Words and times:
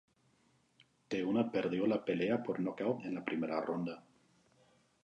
Te-Huna 1.09 1.51
perdió 1.51 1.85
la 1.85 2.01
pelea 2.03 2.41
por 2.41 2.59
nocaut 2.59 3.05
en 3.05 3.13
la 3.19 3.23
primera 3.23 3.61
ronda. 3.71 4.03